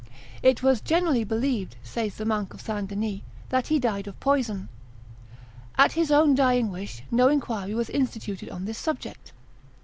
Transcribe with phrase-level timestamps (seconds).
[0.41, 2.87] "It was generally believed," says the monk of St.
[2.87, 4.67] Denis, "that he died of poison."
[5.77, 9.31] At his own dying wish, no inquiry was instituted on this subject.